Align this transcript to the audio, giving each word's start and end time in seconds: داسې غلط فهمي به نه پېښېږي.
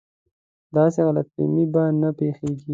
داسې 0.75 0.99
غلط 1.07 1.27
فهمي 1.33 1.65
به 1.73 1.83
نه 2.01 2.09
پېښېږي. 2.17 2.69